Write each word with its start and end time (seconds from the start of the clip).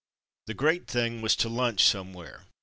The 0.47 0.55
great 0.55 0.87
thing 0.87 1.21
was 1.21 1.35
to 1.35 1.47
lunch 1.47 1.83
somewhere. 1.83 2.45